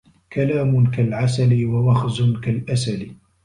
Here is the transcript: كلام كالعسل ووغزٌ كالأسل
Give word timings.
كلام 0.33 0.85
كالعسل 0.91 1.65
ووغزٌ 1.65 2.39
كالأسل 2.41 3.11